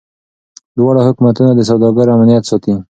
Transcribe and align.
دواړه 0.77 1.01
حکومتونه 1.07 1.51
د 1.55 1.61
سوداګرو 1.69 2.13
امنیت 2.15 2.43
ساتي. 2.49 2.73